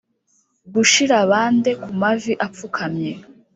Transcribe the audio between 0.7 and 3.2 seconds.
gushira bande kumavi apfukamye,